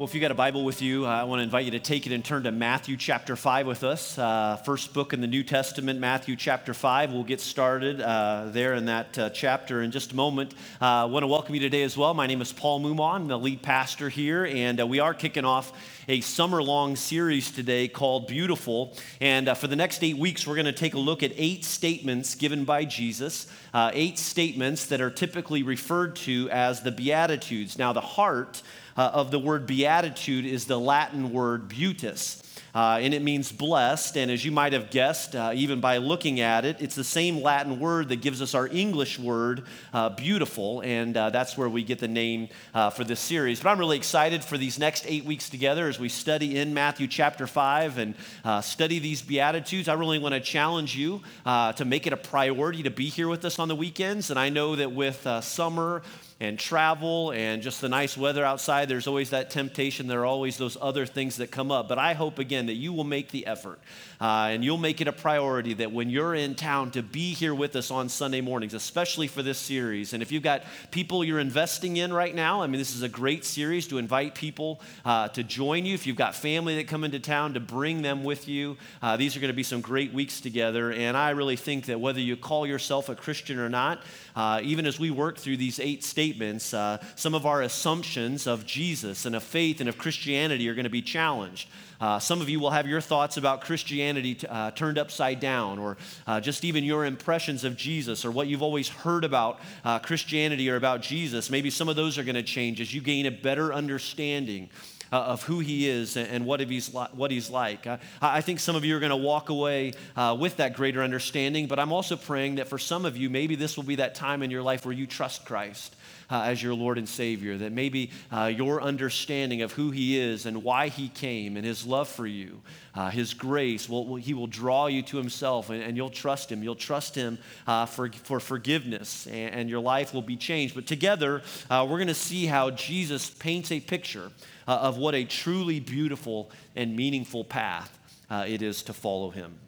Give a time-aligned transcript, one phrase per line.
[0.00, 2.06] Well, if you got a Bible with you, I want to invite you to take
[2.06, 4.16] it and turn to Matthew chapter 5 with us.
[4.16, 7.12] Uh, first book in the New Testament, Matthew chapter 5.
[7.12, 10.54] We'll get started uh, there in that uh, chapter in just a moment.
[10.80, 12.14] Uh, I want to welcome you today as well.
[12.14, 15.44] My name is Paul Mumon, I'm the lead pastor here, and uh, we are kicking
[15.44, 15.70] off
[16.08, 18.96] a summer long series today called Beautiful.
[19.20, 21.62] And uh, for the next eight weeks, we're going to take a look at eight
[21.62, 27.76] statements given by Jesus, eight statements that are typically referred to as the Beatitudes.
[27.76, 28.62] Now, the heart
[29.00, 32.42] uh, of the word beatitude is the Latin word beatus.
[32.74, 34.18] Uh, and it means blessed.
[34.18, 37.40] And as you might have guessed, uh, even by looking at it, it's the same
[37.40, 40.82] Latin word that gives us our English word, uh, beautiful.
[40.82, 43.58] And uh, that's where we get the name uh, for this series.
[43.60, 47.08] But I'm really excited for these next eight weeks together as we study in Matthew
[47.08, 48.14] chapter 5 and
[48.44, 49.88] uh, study these Beatitudes.
[49.88, 53.46] I really want to challenge you to make it a priority to be here with
[53.46, 54.28] us on the weekends.
[54.28, 56.02] And I know that with summer,
[56.40, 60.06] and travel and just the nice weather outside, there's always that temptation.
[60.06, 61.86] There are always those other things that come up.
[61.86, 63.78] But I hope, again, that you will make the effort
[64.20, 67.54] uh, and you'll make it a priority that when you're in town to be here
[67.54, 70.14] with us on Sunday mornings, especially for this series.
[70.14, 73.08] And if you've got people you're investing in right now, I mean, this is a
[73.08, 75.92] great series to invite people uh, to join you.
[75.92, 78.78] If you've got family that come into town, to bring them with you.
[79.02, 80.92] Uh, these are going to be some great weeks together.
[80.92, 84.02] And I really think that whether you call yourself a Christian or not,
[84.36, 88.66] uh, even as we work through these eight statements, uh, some of our assumptions of
[88.66, 91.68] Jesus and of faith and of Christianity are going to be challenged.
[92.00, 95.78] Uh, some of you will have your thoughts about Christianity t- uh, turned upside down,
[95.78, 99.98] or uh, just even your impressions of Jesus, or what you've always heard about uh,
[99.98, 101.50] Christianity or about Jesus.
[101.50, 104.70] Maybe some of those are going to change as you gain a better understanding
[105.12, 107.86] uh, of who he is and what he's, li- what he's like.
[107.86, 111.02] Uh, I think some of you are going to walk away uh, with that greater
[111.02, 114.14] understanding, but I'm also praying that for some of you, maybe this will be that
[114.14, 115.96] time in your life where you trust Christ.
[116.30, 120.46] Uh, as your Lord and Savior, that maybe uh, your understanding of who He is
[120.46, 122.60] and why He came and His love for you,
[122.94, 126.50] uh, His grace, will, will, He will draw you to Himself and, and you'll trust
[126.50, 126.62] Him.
[126.62, 130.74] You'll trust Him uh, for, for forgiveness and, and, your life will be changed.
[130.74, 134.30] But together, uh, we're going to see how Jesus paints a picture
[134.66, 137.96] uh, of what a truly beautiful and meaningful path
[138.30, 139.58] it is to follow him.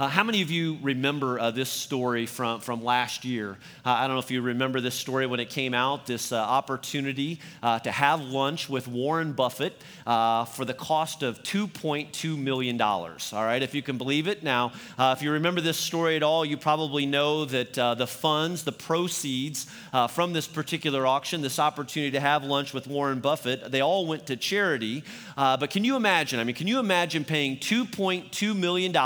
[0.00, 3.58] Uh, how many of you remember uh, this story from, from last year?
[3.84, 6.36] Uh, I don't know if you remember this story when it came out this uh,
[6.36, 12.80] opportunity uh, to have lunch with Warren Buffett uh, for the cost of $2.2 million.
[12.80, 14.42] All right, if you can believe it.
[14.42, 18.72] Now, if you remember this story at all, you probably know that the funds, the
[18.72, 19.66] proceeds
[20.08, 24.24] from this particular auction, this opportunity to have lunch with Warren Buffett, they all went
[24.28, 25.04] to charity.
[25.36, 26.40] but can you imagine?
[26.40, 28.96] I mean, can you imagine paying $2.2 million?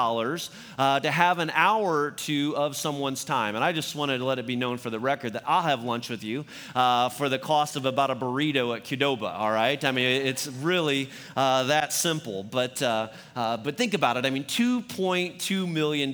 [0.85, 3.55] Uh, to have an hour or two of someone's time.
[3.55, 5.83] And I just wanted to let it be known for the record that I'll have
[5.83, 9.83] lunch with you uh, for the cost of about a burrito at Qdoba, all right?
[9.83, 12.43] I mean, it's really uh, that simple.
[12.43, 14.27] But, uh, uh, but think about it.
[14.27, 16.13] I mean, $2.2 million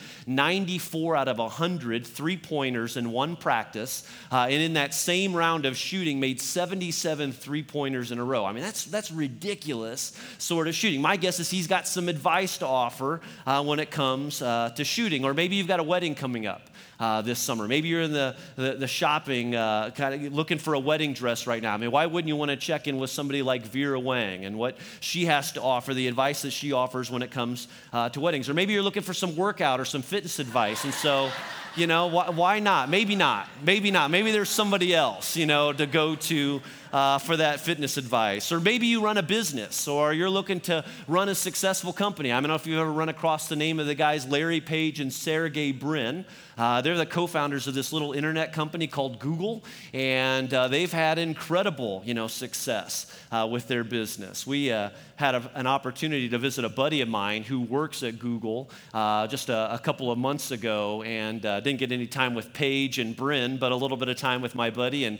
[0.74, 5.66] 94 out of 100 three pointers in one practice, uh, and in that same round
[5.66, 8.44] of shooting, made 77 three pointers in a row.
[8.44, 11.00] I mean, that's that's ridiculous sort of shooting.
[11.00, 14.82] My guess is he's got some advice to offer uh, when it comes uh, to
[14.82, 15.24] shooting.
[15.24, 16.70] Or maybe you've got a wedding coming up.
[17.00, 17.66] Uh, this summer.
[17.66, 21.44] Maybe you're in the, the, the shopping, uh, kind of looking for a wedding dress
[21.44, 21.74] right now.
[21.74, 24.56] I mean, why wouldn't you want to check in with somebody like Vera Wang and
[24.56, 28.20] what she has to offer, the advice that she offers when it comes uh, to
[28.20, 28.48] weddings?
[28.48, 30.54] Or maybe you're looking for some workout or some fitness advice.
[30.64, 31.30] And so,
[31.76, 32.88] You know, why, why not?
[32.88, 33.48] Maybe not.
[33.60, 34.08] Maybe not.
[34.08, 36.62] Maybe there's somebody else, you know, to go to
[36.94, 38.52] uh, for that fitness advice.
[38.52, 42.30] Or maybe you run a business or you're looking to run a successful company.
[42.30, 45.00] I don't know if you've ever run across the name of the guys Larry Page
[45.00, 46.24] and Sergey Brin.
[46.56, 51.18] Uh, they're the co-founders of this little internet company called Google, and uh, they've had
[51.18, 54.46] incredible, you know, success uh, with their business.
[54.46, 58.20] We uh, had a, an opportunity to visit a buddy of mine who works at
[58.20, 62.52] Google uh, just a, a, couple of months ago, and didn't get any time with
[62.52, 65.18] Page and Brin, but a little bit of time with my buddy, and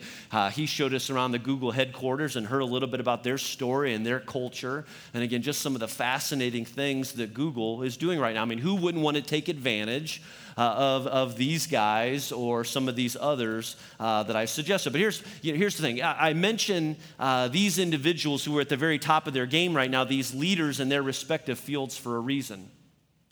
[0.53, 3.95] he showed us around the Google headquarters and heard a little bit about their story
[3.95, 8.21] and their culture, and again, just some of the fascinating things that Google is doing
[8.21, 8.43] right now.
[8.43, 10.23] I mean, who wouldn't want to take advantage?
[10.57, 14.91] uh, of, of these guys or some of these others uh, that I've suggested.
[14.93, 18.61] But here's, you know, here's the thing I, I mention uh, these individuals who are
[18.61, 21.97] at the very top of their game right now, these leaders in their respective fields
[21.97, 22.71] for a reason.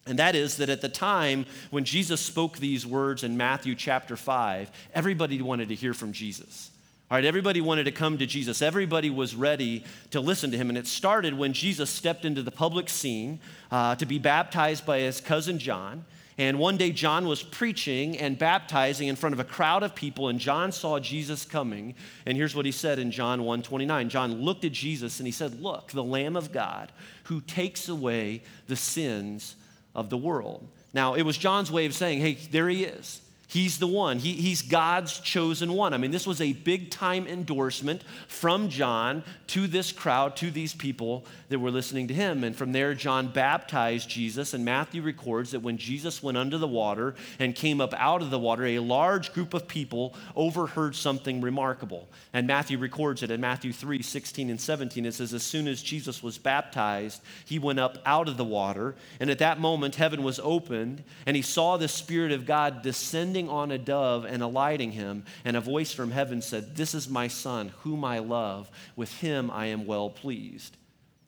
[0.06, 4.16] And that is that at the time when Jesus spoke these words in Matthew chapter
[4.16, 6.70] 5, everybody wanted to hear from Jesus.
[7.10, 8.62] All right, everybody wanted to come to Jesus.
[8.62, 10.70] Everybody was ready to listen to him.
[10.70, 13.38] And it started when Jesus stepped into the public scene
[13.70, 16.06] uh, to be baptized by his cousin John.
[16.38, 20.28] And one day, John was preaching and baptizing in front of a crowd of people,
[20.28, 21.94] and John saw Jesus coming.
[22.24, 24.08] And here's what he said in John 1 29.
[24.08, 26.90] John looked at Jesus and he said, Look, the Lamb of God
[27.24, 29.56] who takes away the sins
[29.94, 30.66] of the world.
[30.94, 33.20] Now, it was John's way of saying, Hey, there he is.
[33.52, 34.18] He's the one.
[34.18, 35.92] He, he's God's chosen one.
[35.92, 40.72] I mean, this was a big time endorsement from John to this crowd, to these
[40.72, 42.44] people that were listening to him.
[42.44, 44.54] And from there, John baptized Jesus.
[44.54, 48.30] And Matthew records that when Jesus went under the water and came up out of
[48.30, 52.08] the water, a large group of people overheard something remarkable.
[52.32, 55.04] And Matthew records it in Matthew 3 16 and 17.
[55.04, 58.94] It says, As soon as Jesus was baptized, he went up out of the water.
[59.20, 63.41] And at that moment, heaven was opened, and he saw the Spirit of God descending
[63.48, 67.28] on a dove and alighting him, and a voice from heaven said, This is my
[67.28, 68.70] son, whom I love.
[68.96, 70.76] With him I am well pleased.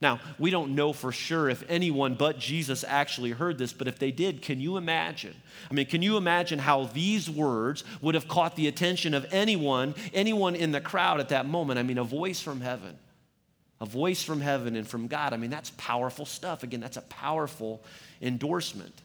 [0.01, 3.99] Now, we don't know for sure if anyone but Jesus actually heard this, but if
[3.99, 5.35] they did, can you imagine?
[5.71, 9.95] I mean, can you imagine how these words would have caught the attention of anyone,
[10.13, 11.79] anyone in the crowd at that moment?
[11.79, 12.99] I mean, a voice from heaven.
[13.81, 15.33] A voice from heaven and from God.
[15.33, 16.63] I mean, that's powerful stuff.
[16.63, 17.83] Again, that's a powerful
[18.21, 19.01] endorsement.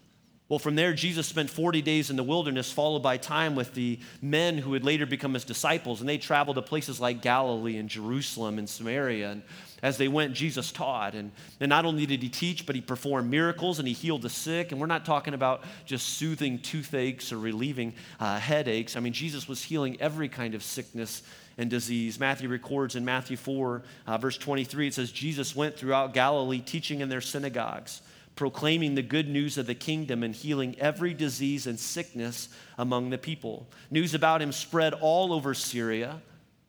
[0.50, 4.00] Well, from there, Jesus spent 40 days in the wilderness, followed by time with the
[4.20, 6.00] men who would later become his disciples.
[6.00, 9.30] And they traveled to places like Galilee and Jerusalem and Samaria.
[9.30, 9.42] And
[9.80, 11.14] as they went, Jesus taught.
[11.14, 11.30] And,
[11.60, 14.72] and not only did he teach, but he performed miracles and he healed the sick.
[14.72, 18.96] And we're not talking about just soothing toothaches or relieving uh, headaches.
[18.96, 21.22] I mean, Jesus was healing every kind of sickness
[21.58, 22.18] and disease.
[22.18, 27.02] Matthew records in Matthew 4, uh, verse 23, it says, Jesus went throughout Galilee teaching
[27.02, 28.02] in their synagogues
[28.36, 32.48] proclaiming the good news of the kingdom and healing every disease and sickness
[32.78, 33.66] among the people.
[33.90, 36.22] News about him spread all over Syria.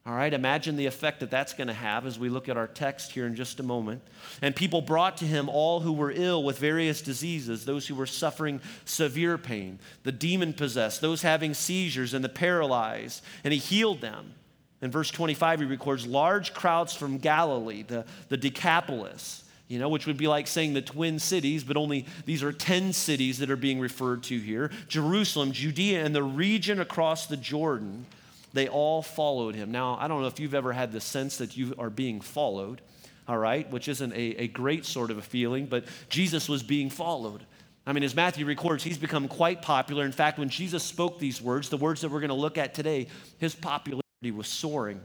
[0.03, 2.65] All right, imagine the effect that that's going to have as we look at our
[2.67, 4.01] text here in just a moment.
[4.41, 8.07] And people brought to him all who were ill with various diseases, those who were
[8.07, 14.01] suffering severe pain, the demon possessed, those having seizures, and the paralyzed, and he healed
[14.01, 14.33] them.
[14.81, 19.40] In verse 25, he records large crowds from Galilee, the, the Decapolis
[19.71, 22.91] you know, which would be like saying the twin cities, but only these are 10
[22.91, 28.05] cities that are being referred to here Jerusalem, Judea, and the region across the Jordan.
[28.51, 29.71] They all followed him.
[29.71, 32.81] Now, I don't know if you've ever had the sense that you are being followed,
[33.29, 36.89] all right, which isn't a, a great sort of a feeling, but Jesus was being
[36.89, 37.45] followed.
[37.87, 40.03] I mean, as Matthew records, he's become quite popular.
[40.03, 42.73] In fact, when Jesus spoke these words, the words that we're going to look at
[42.73, 44.99] today, his popularity was soaring.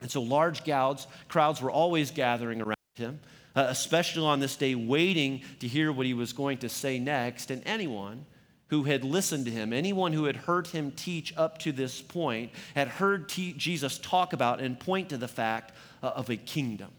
[0.00, 3.20] And so large crowds, crowds were always gathering around him
[3.56, 7.50] uh, especially on this day, waiting to hear what he was going to say next.
[7.50, 8.26] And anyone
[8.68, 12.50] who had listened to him, anyone who had heard him teach up to this point,
[12.74, 16.90] had heard te- Jesus talk about and point to the fact uh, of a kingdom,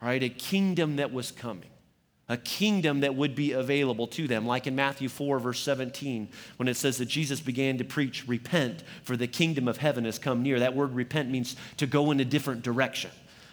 [0.00, 0.22] right?
[0.22, 1.70] A kingdom that was coming.
[2.26, 6.68] A kingdom that would be available to them, like in Matthew 4, verse 17, when
[6.68, 10.42] it says that Jesus began to preach, Repent, for the kingdom of heaven has come
[10.42, 10.58] near.
[10.58, 13.10] That word repent means to go in a different direction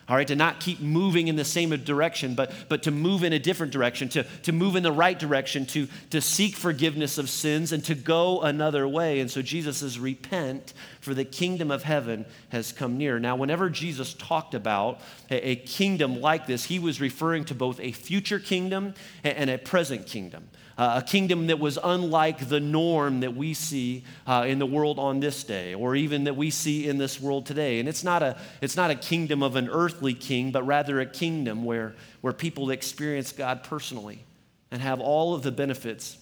[0.10, 3.34] all right, to not keep moving in the same direction, but, but to move in
[3.34, 7.30] a different direction, to, to move in the right direction, to, to seek forgiveness of
[7.30, 9.20] sins and to go another way.
[9.20, 13.20] And so Jesus says, Repent, for the kingdom of heaven has come near.
[13.20, 17.80] Now, whenever Jesus talked about a, a kingdom like this, he was referring to both
[17.80, 18.94] a future kingdom
[19.24, 23.54] and, and a present kingdom uh, a kingdom that was unlike the norm that we
[23.54, 27.20] see uh, in the world on this day, or even that we see in this
[27.20, 27.80] world today.
[27.80, 31.06] And it's not a, it's not a kingdom of an earthly king, but rather a
[31.06, 34.24] kingdom where, where people experience God personally
[34.72, 36.18] and have all of the benefits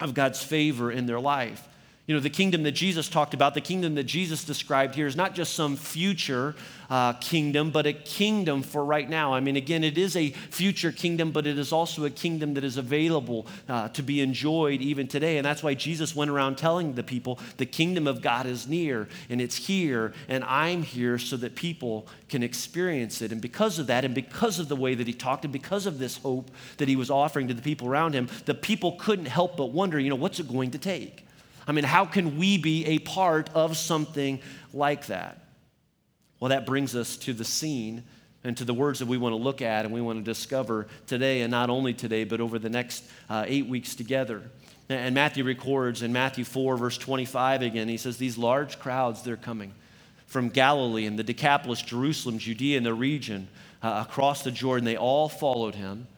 [0.00, 1.66] of God's favor in their life.
[2.10, 5.14] You know, the kingdom that Jesus talked about, the kingdom that Jesus described here is
[5.14, 6.56] not just some future
[6.90, 9.32] uh, kingdom, but a kingdom for right now.
[9.32, 12.64] I mean, again, it is a future kingdom, but it is also a kingdom that
[12.64, 15.38] is available uh, to be enjoyed even today.
[15.38, 19.06] And that's why Jesus went around telling the people, the kingdom of God is near
[19.28, 23.30] and it's here, and I'm here so that people can experience it.
[23.30, 26.00] And because of that, and because of the way that he talked, and because of
[26.00, 29.56] this hope that he was offering to the people around him, the people couldn't help
[29.56, 31.24] but wonder, you know, what's it going to take?
[31.70, 34.40] I mean, how can we be a part of something
[34.74, 35.38] like that?
[36.40, 38.02] Well, that brings us to the scene
[38.42, 40.88] and to the words that we want to look at and we want to discover
[41.06, 44.42] today, and not only today, but over the next uh, eight weeks together.
[44.88, 49.36] And Matthew records in Matthew 4, verse 25 again, he says, These large crowds, they're
[49.36, 49.72] coming
[50.26, 53.46] from Galilee and the Decapolis, Jerusalem, Judea, and the region
[53.80, 54.84] uh, across the Jordan.
[54.84, 56.08] They all followed him.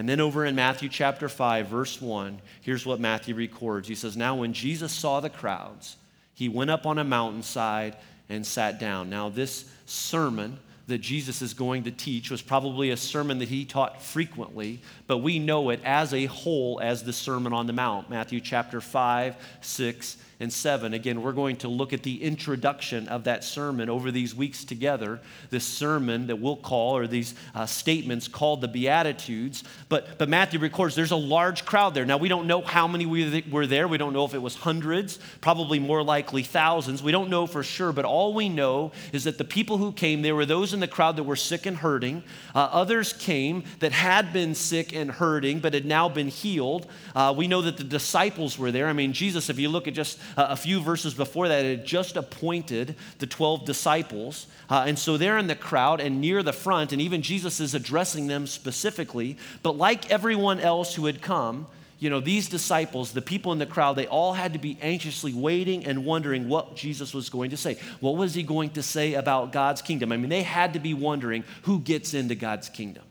[0.00, 3.86] And then over in Matthew chapter 5, verse 1, here's what Matthew records.
[3.86, 5.98] He says, Now when Jesus saw the crowds,
[6.32, 7.96] he went up on a mountainside
[8.30, 9.10] and sat down.
[9.10, 10.58] Now, this sermon
[10.90, 15.18] that Jesus is going to teach was probably a sermon that he taught frequently, but
[15.18, 19.34] we know it as a whole as the Sermon on the Mount, Matthew chapter 5,
[19.60, 20.94] 6, and 7.
[20.94, 25.20] Again, we're going to look at the introduction of that sermon over these weeks together.
[25.50, 29.62] This sermon that we'll call, or these uh, statements called the Beatitudes.
[29.90, 32.06] But, but Matthew records there's a large crowd there.
[32.06, 33.86] Now, we don't know how many we were there.
[33.86, 37.02] We don't know if it was hundreds, probably more likely thousands.
[37.02, 40.22] We don't know for sure, but all we know is that the people who came,
[40.22, 42.22] there were those in the crowd that were sick and hurting.
[42.54, 46.86] Uh, others came that had been sick and hurting, but had now been healed.
[47.14, 48.88] Uh, we know that the disciples were there.
[48.88, 52.16] I mean, Jesus, if you look at just a few verses before that, had just
[52.16, 54.46] appointed the 12 disciples.
[54.68, 57.74] Uh, and so they're in the crowd and near the front, and even Jesus is
[57.74, 59.36] addressing them specifically.
[59.62, 61.66] But like everyone else who had come,
[62.00, 65.34] you know, these disciples, the people in the crowd, they all had to be anxiously
[65.34, 67.76] waiting and wondering what Jesus was going to say.
[68.00, 70.10] What was he going to say about God's kingdom?
[70.10, 73.04] I mean, they had to be wondering who gets into God's kingdom.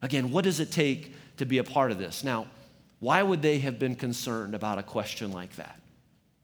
[0.00, 2.24] Again, what does it take to be a part of this?
[2.24, 2.46] Now,
[3.00, 5.78] why would they have been concerned about a question like that?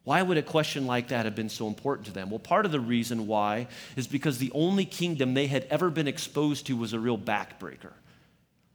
[0.04, 2.28] Why would a question like that have been so important to them?
[2.28, 6.08] Well, part of the reason why is because the only kingdom they had ever been
[6.08, 7.92] exposed to was a real backbreaker.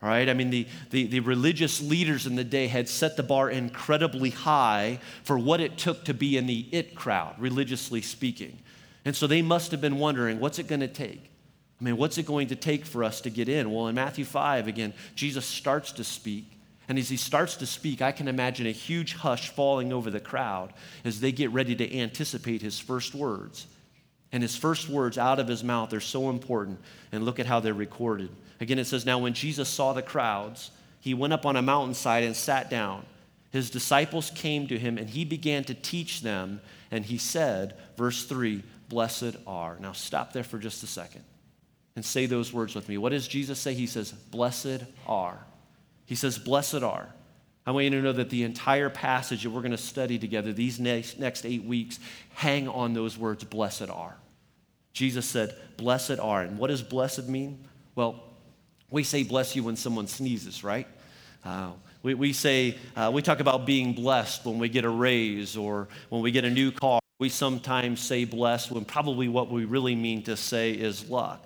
[0.02, 3.24] All right, I mean, the, the, the, religious leaders in the day had set the
[3.24, 8.60] bar incredibly high for what it took to be in the it crowd, religiously speaking.
[9.06, 11.32] And so they must have been wondering, what's it going to take?
[11.82, 13.72] I mean, what's it going to take for us to get in?
[13.72, 16.60] Well, in Matthew 5, again, Jesus starts to speak.
[16.88, 20.20] And as he starts to speak, I can imagine a huge hush falling over the
[20.20, 20.74] crowd
[21.04, 23.68] as they get ready to anticipate his first words.
[24.32, 26.80] And his first words out of his mouth are so important.
[27.12, 28.30] And look at how they're recorded.
[28.60, 32.24] Again, it says, Now when Jesus saw the crowds, he went up on a mountainside
[32.24, 33.06] and sat down.
[33.52, 36.60] His disciples came to him, and he began to teach them.
[36.92, 39.78] And he said, verse 3, Blessed are.
[39.80, 41.24] Now stop there for just a second
[41.96, 42.98] and say those words with me.
[42.98, 43.74] What does Jesus say?
[43.74, 45.40] He says, Blessed are.
[46.06, 47.10] He says, Blessed are.
[47.68, 50.54] I want you to know that the entire passage that we're going to study together
[50.54, 52.00] these next, next eight weeks
[52.34, 54.16] hang on those words, blessed are.
[54.94, 56.42] Jesus said, Blessed are.
[56.42, 57.68] And what does blessed mean?
[57.94, 58.24] Well,
[58.90, 60.88] we say bless you when someone sneezes, right?
[61.44, 61.72] Uh,
[62.04, 65.90] we, we say, uh, we talk about being blessed when we get a raise or
[66.08, 67.02] when we get a new car.
[67.20, 71.46] We sometimes say blessed when probably what we really mean to say is luck.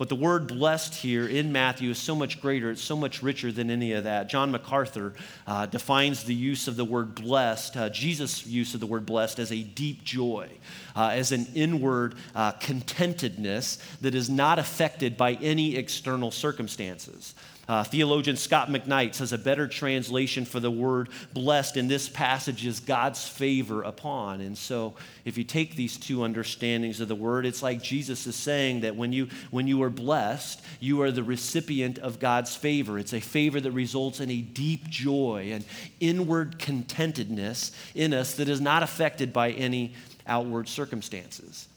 [0.00, 3.52] But the word blessed here in Matthew is so much greater, it's so much richer
[3.52, 4.30] than any of that.
[4.30, 5.12] John MacArthur
[5.46, 9.38] uh, defines the use of the word blessed, uh, Jesus' use of the word blessed,
[9.38, 10.48] as a deep joy,
[10.96, 17.34] uh, as an inward uh, contentedness that is not affected by any external circumstances.
[17.70, 22.66] Uh, theologian Scot McKnight says a better translation for the word blessed in this passage
[22.66, 24.40] is God's favor upon.
[24.40, 28.34] And so, if you take these two understandings of the word, it's like Jesus is
[28.34, 32.98] saying that when you, when you are blessed, you are the recipient of God's favor.
[32.98, 35.64] It's a favor that results in a deep joy and
[36.00, 39.94] inward contentedness in us that is not affected by any
[40.26, 41.68] outward circumstances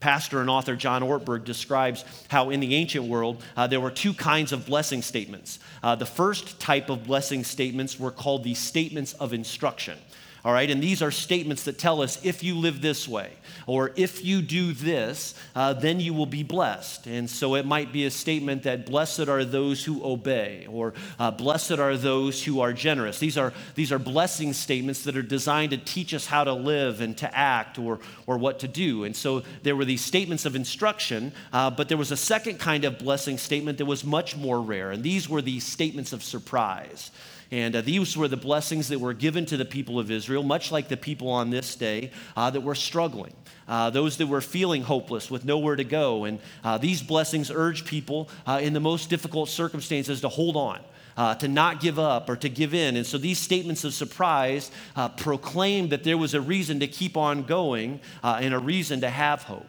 [0.00, 4.14] pastor and author John Ortberg describes how in the ancient world uh, there were two
[4.14, 5.58] kinds of blessing statements.
[5.82, 9.98] Uh, the first type of blessing statements were called the statements of instruction.
[10.44, 13.32] All right, and these are statements that tell us if you live this way
[13.66, 17.06] or if you do this, uh, then you will be blessed.
[17.06, 21.30] And so it might be a statement that blessed are those who obey or uh,
[21.32, 23.18] blessed are those who are generous.
[23.18, 27.00] These are, these are blessing statements that are designed to teach us how to live
[27.00, 29.04] and to act or, or what to do.
[29.04, 32.84] And so there were these statements of instruction, uh, but there was a second kind
[32.84, 37.10] of blessing statement that was much more rare, and these were the statements of surprise.
[37.50, 40.70] And uh, these were the blessings that were given to the people of Israel, much
[40.70, 43.34] like the people on this day uh, that were struggling,
[43.66, 46.24] uh, those that were feeling hopeless with nowhere to go.
[46.24, 50.80] And uh, these blessings urge people uh, in the most difficult circumstances to hold on.
[51.16, 52.96] Uh, to not give up or to give in.
[52.96, 57.16] And so these statements of surprise uh, proclaimed that there was a reason to keep
[57.16, 59.66] on going uh, and a reason to have hope.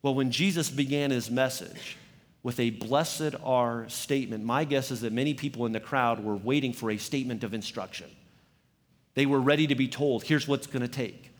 [0.00, 1.98] Well, when Jesus began his message,
[2.42, 4.44] with a blessed are statement.
[4.44, 7.52] My guess is that many people in the crowd were waiting for a statement of
[7.52, 8.06] instruction.
[9.14, 11.32] They were ready to be told, here's what's going to take,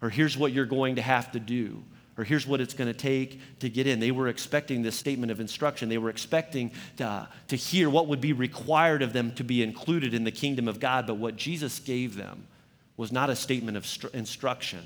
[0.00, 1.82] or here's what you're going to have to do,
[2.16, 4.00] or here's what it's going to take to get in.
[4.00, 5.88] They were expecting this statement of instruction.
[5.88, 9.62] They were expecting to, uh, to hear what would be required of them to be
[9.62, 11.06] included in the kingdom of God.
[11.06, 12.46] But what Jesus gave them
[12.96, 14.84] was not a statement of stru- instruction,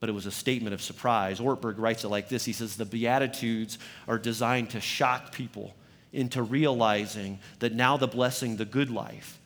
[0.00, 1.40] but it was a statement of surprise.
[1.40, 5.74] Ortberg writes it like this He says, The Beatitudes are designed to shock people
[6.12, 9.38] into realizing that now the blessing, the good life,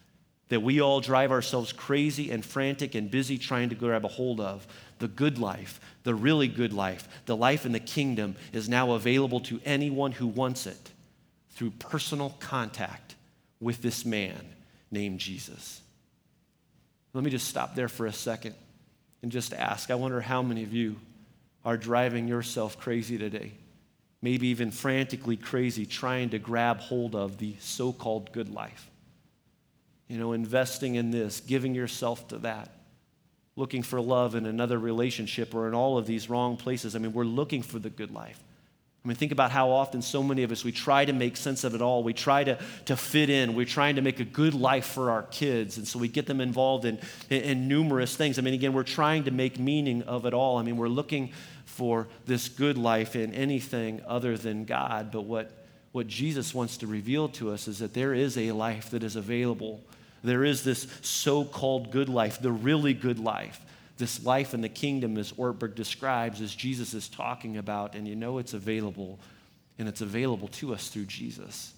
[0.51, 4.41] that we all drive ourselves crazy and frantic and busy trying to grab a hold
[4.41, 4.67] of,
[4.99, 9.41] the good life, the really good life, the life in the kingdom is now available
[9.41, 10.91] to anyone who wants it
[11.51, 13.15] through personal contact
[13.61, 14.45] with this man
[14.91, 15.81] named Jesus.
[17.15, 18.55] Let me just stop there for a second
[19.23, 20.97] and just ask I wonder how many of you
[21.65, 23.53] are driving yourself crazy today,
[24.21, 28.90] maybe even frantically crazy, trying to grab hold of the so called good life.
[30.11, 32.69] You know, investing in this, giving yourself to that,
[33.55, 36.97] looking for love in another relationship or in all of these wrong places.
[36.97, 38.43] I mean, we're looking for the good life.
[39.05, 41.63] I mean, think about how often so many of us, we try to make sense
[41.63, 42.03] of it all.
[42.03, 43.55] We try to, to fit in.
[43.55, 45.79] We're trying to make a good life for our kids.
[45.79, 46.99] And so we get them involved in,
[47.31, 48.37] in, in, numerous things.
[48.37, 50.59] I mean, again, we're trying to make meaning of it all.
[50.59, 51.31] I mean, we're looking
[51.67, 55.13] for this good life in anything other than God.
[55.13, 55.53] But what,
[55.93, 59.15] what Jesus wants to reveal to us is that there is a life that is
[59.15, 59.85] available.
[60.23, 63.61] There is this so called good life, the really good life
[64.01, 68.17] this life in the kingdom, as Ortberg describes, as Jesus is talking about, and you
[68.17, 69.21] know it's available,
[69.79, 71.73] and it's available to us through Jesus.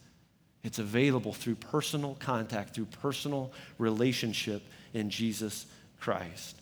[0.62, 4.62] It's available through personal contact, through personal relationship
[4.94, 5.66] in Jesus
[6.00, 6.57] Christ.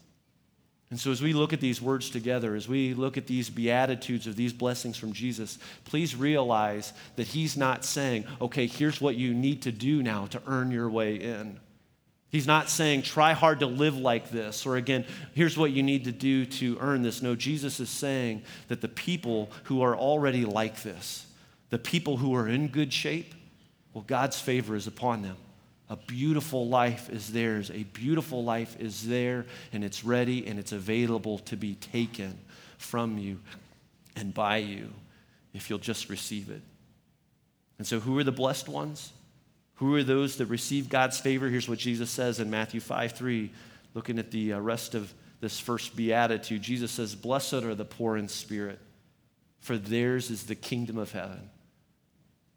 [0.89, 4.27] And so, as we look at these words together, as we look at these beatitudes
[4.27, 9.33] of these blessings from Jesus, please realize that He's not saying, okay, here's what you
[9.33, 11.61] need to do now to earn your way in.
[12.31, 16.05] He's not saying, try hard to live like this, or again, here's what you need
[16.05, 17.23] to do to earn this.
[17.23, 21.27] No, Jesus is saying that the people who are already like this,
[21.71, 23.35] the people who are in good shape,
[23.93, 25.37] well, God's favor is upon them.
[25.89, 27.69] A beautiful life is theirs.
[27.73, 32.39] A beautiful life is there, and it's ready and it's available to be taken
[32.79, 33.41] from you
[34.15, 34.91] and by you
[35.53, 36.63] if you'll just receive it.
[37.79, 39.13] And so, who are the blessed ones?
[39.81, 41.49] Who are those that receive God's favor?
[41.49, 43.51] Here's what Jesus says in Matthew 5 3,
[43.95, 46.61] looking at the uh, rest of this first beatitude.
[46.61, 48.79] Jesus says, Blessed are the poor in spirit,
[49.61, 51.49] for theirs is the kingdom of heaven.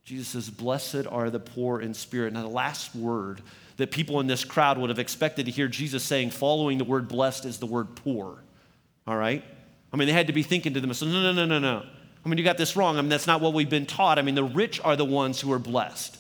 [0.04, 2.34] Jesus says, Blessed are the poor in spirit.
[2.34, 3.42] Now, the last word
[3.78, 7.08] that people in this crowd would have expected to hear Jesus saying, following the word
[7.08, 8.44] blessed, is the word poor.
[9.08, 9.44] All right?
[9.92, 11.86] I mean, they had to be thinking to themselves, no, no, no, no, no.
[12.26, 12.98] I mean, you got this wrong.
[12.98, 14.20] I mean, that's not what we've been taught.
[14.20, 16.18] I mean, the rich are the ones who are blessed.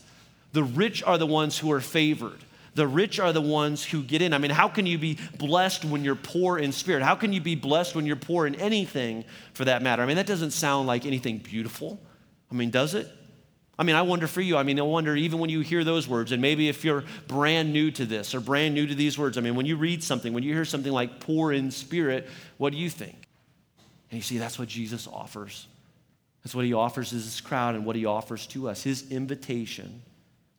[0.54, 2.40] The rich are the ones who are favored.
[2.76, 4.34] The rich are the ones who get in.
[4.34, 7.04] I mean, how can you be blessed when you're poor in spirit?
[7.04, 10.02] How can you be blessed when you're poor in anything for that matter?
[10.02, 12.00] I mean, that doesn't sound like anything beautiful.
[12.52, 13.12] I mean, does it?
[13.78, 14.58] I mean, I wonder for you.
[14.58, 17.74] I mean, I wonder even when you hear those words, and maybe if you're brand
[17.74, 20.34] new to this or brand new to these words, I mean, when you read something,
[20.34, 23.28] when you hear something like poor in spirit, what do you think?
[24.12, 25.68] And you see, that's what Jesus offers.
[26.44, 28.84] That's what he offers to this crowd and what he offers to us.
[28.84, 30.04] His invitation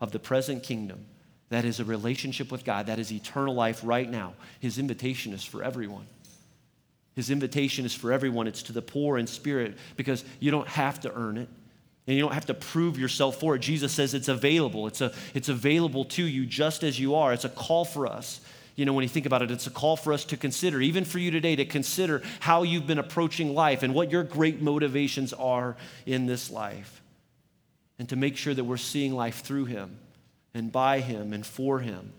[0.01, 1.07] of the present kingdom,
[1.51, 4.35] that is a relationship with God, that is eternal life right now.
[4.61, 6.07] His invitation is for everyone.
[7.15, 8.49] His invitation is for everyone.
[8.49, 11.49] It's to the poor in spirit because you don't have to earn it
[12.07, 13.61] and you don't have to prove yourself for it.
[13.61, 14.87] Jesus says it's available.
[14.87, 17.33] It's, a, it's available to you just as you are.
[17.33, 18.41] It's a call for us.
[18.75, 21.05] You know, when you think about it, it's a call for us to consider, even
[21.05, 25.33] for you today, to consider how you've been approaching life and what your great motivations
[25.33, 27.04] are in this life
[28.05, 29.97] and to make sure that we're seeing life through Him
[30.53, 32.13] and by Him and for Him,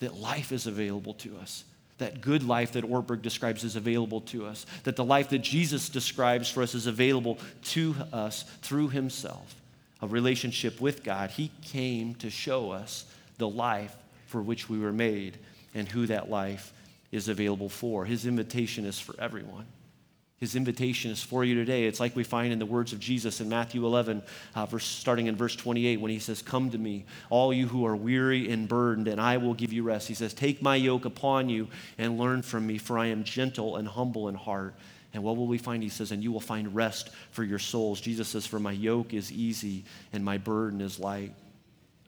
[0.00, 1.64] that life is available to us.
[1.96, 4.66] That good life that Ortberg describes is available to us.
[4.84, 9.54] That the life that Jesus describes for us is available to us through Himself.
[10.02, 11.30] A relationship with God.
[11.30, 13.06] He came to show us
[13.38, 15.38] the life for which we were made
[15.74, 16.74] and who that life
[17.10, 18.04] is available for.
[18.04, 19.64] His invitation is for everyone.
[20.42, 21.84] His invitation is for you today.
[21.84, 24.24] It's like we find in the words of Jesus in Matthew 11,
[24.56, 27.86] uh, verse, starting in verse 28, when he says, Come to me, all you who
[27.86, 30.08] are weary and burdened, and I will give you rest.
[30.08, 33.76] He says, Take my yoke upon you and learn from me, for I am gentle
[33.76, 34.74] and humble in heart.
[35.14, 35.80] And what will we find?
[35.80, 38.00] He says, And you will find rest for your souls.
[38.00, 41.34] Jesus says, For my yoke is easy and my burden is light.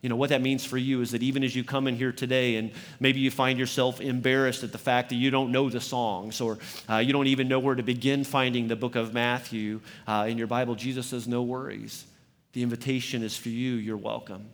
[0.05, 2.13] You know, what that means for you is that even as you come in here
[2.13, 5.81] today and maybe you find yourself embarrassed at the fact that you don't know the
[5.81, 6.59] songs or
[6.91, 10.37] uh, you don't even know where to begin finding the book of Matthew uh, in
[10.37, 12.05] your Bible, Jesus says, no worries.
[12.53, 13.77] The invitation is for you.
[13.77, 14.51] You're welcome.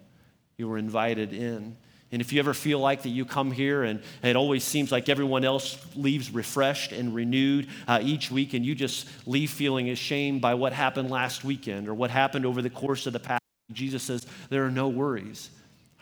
[0.57, 1.77] You were invited in.
[2.13, 5.09] And if you ever feel like that you come here and it always seems like
[5.09, 10.43] everyone else leaves refreshed and renewed uh, each week, and you just leave feeling ashamed
[10.43, 13.41] by what happened last weekend or what happened over the course of the past
[13.73, 15.51] Jesus says, There are no worries.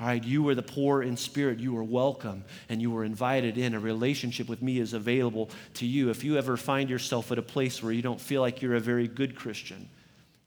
[0.00, 1.58] All right, you are the poor in spirit.
[1.58, 3.74] You are welcome and you are invited in.
[3.74, 6.10] A relationship with me is available to you.
[6.10, 8.80] If you ever find yourself at a place where you don't feel like you're a
[8.80, 9.88] very good Christian,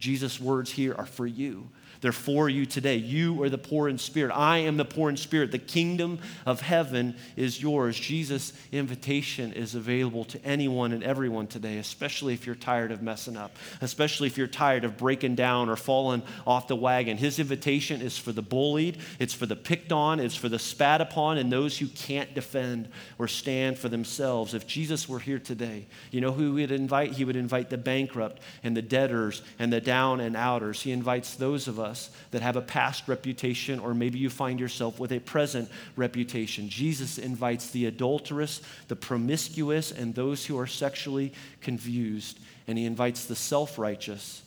[0.01, 1.69] Jesus' words here are for you.
[2.01, 2.95] They're for you today.
[2.95, 4.31] You are the poor in spirit.
[4.33, 5.51] I am the poor in spirit.
[5.51, 7.97] The kingdom of heaven is yours.
[7.97, 13.37] Jesus' invitation is available to anyone and everyone today, especially if you're tired of messing
[13.37, 17.17] up, especially if you're tired of breaking down or falling off the wagon.
[17.17, 21.01] His invitation is for the bullied, it's for the picked on, it's for the spat
[21.01, 24.55] upon, and those who can't defend or stand for themselves.
[24.55, 27.13] If Jesus were here today, you know who he would invite?
[27.13, 30.81] He would invite the bankrupt and the debtors and the down and outers.
[30.81, 35.01] He invites those of us that have a past reputation, or maybe you find yourself
[35.01, 36.69] with a present reputation.
[36.69, 42.39] Jesus invites the adulterous, the promiscuous, and those who are sexually confused.
[42.69, 44.43] And he invites the self righteous,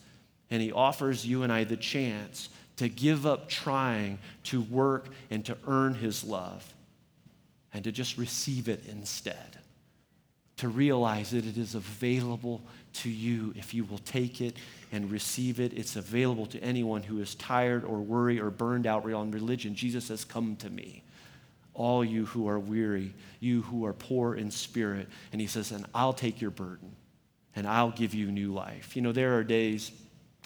[0.49, 5.45] and he offers you and I the chance to give up trying to work and
[5.45, 6.73] to earn his love
[7.71, 9.59] and to just receive it instead.
[10.57, 12.61] To realize that it is available
[12.93, 14.55] to you if you will take it
[14.91, 15.73] and receive it.
[15.73, 19.75] It's available to anyone who is tired or worried or burned out on religion.
[19.75, 21.03] Jesus says, Come to me,
[21.73, 25.09] all you who are weary, you who are poor in spirit.
[25.31, 26.95] And he says, And I'll take your burden
[27.55, 28.95] and I'll give you new life.
[28.95, 29.91] You know, there are days.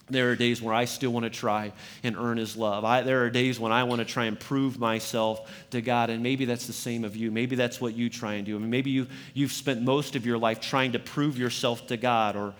[0.09, 1.71] There are days where I still want to try
[2.03, 2.83] and earn his love.
[2.83, 6.23] I, there are days when I want to try and prove myself to God, and
[6.23, 7.31] maybe that's the same of you.
[7.31, 8.55] Maybe that's what you try and do.
[8.55, 11.97] I mean, maybe you, you've spent most of your life trying to prove yourself to
[11.97, 12.53] God or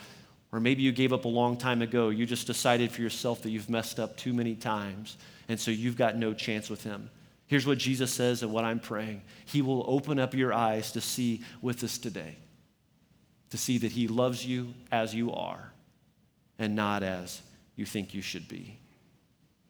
[0.52, 2.10] or maybe you gave up a long time ago.
[2.10, 5.98] You just decided for yourself that you've messed up too many times, and so you've
[5.98, 7.10] got no chance with Him.
[7.48, 11.02] Here's what Jesus says and what I'm praying He will open up your eyes to
[11.02, 12.38] see with us today,
[13.52, 15.72] to see that He loves you as you are
[16.60, 17.42] and not as
[17.76, 18.78] you think you should be.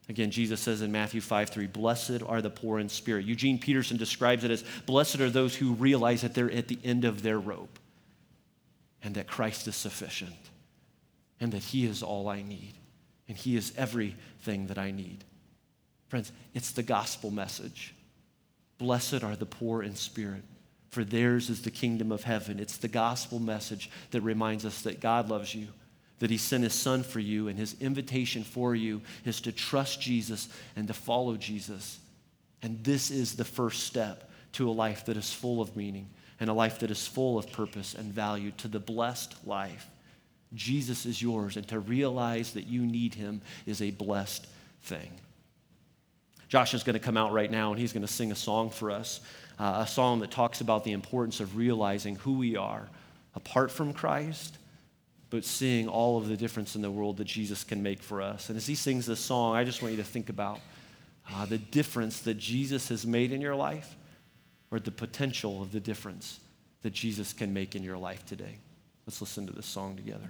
[0.10, 3.26] Again, Jesus says in Matthew 5 3, Blessed are the poor in spirit.
[3.26, 7.06] Eugene Peterson describes it as Blessed are those who realize that they're at the end
[7.06, 7.78] of their rope
[9.04, 10.36] and that Christ is sufficient
[11.40, 12.74] and that He is all I need,
[13.28, 15.24] and He is everything that I need.
[16.08, 17.94] Friends, it's the gospel message.
[18.80, 20.44] Blessed are the poor in spirit,
[20.90, 22.60] for theirs is the kingdom of heaven.
[22.60, 25.68] It's the gospel message that reminds us that God loves you,
[26.20, 30.02] that He sent His Son for you, and His invitation for you is to trust
[30.02, 32.00] Jesus and to follow Jesus.
[32.62, 36.50] And this is the first step to a life that is full of meaning and
[36.50, 39.90] a life that is full of purpose and value, to the blessed life
[40.54, 44.48] Jesus is yours, and to realize that you need him is a blessed
[44.82, 45.12] thing.
[46.48, 48.72] Josh is going to come out right now and he's going to sing a song
[48.72, 49.22] for us,
[49.60, 52.90] uh, a song that talks about the importance of realizing who we are
[53.36, 54.58] apart from Christ,
[55.30, 58.50] but seeing all of the difference in the world that Jesus can make for us.
[58.50, 60.60] And as he sings this song, I just want you to think about
[61.32, 63.96] uh, the difference that Jesus has made in your life
[64.72, 66.40] or the potential of the difference
[66.82, 68.58] that Jesus can make in your life today.
[69.06, 70.28] Let's listen to this song together.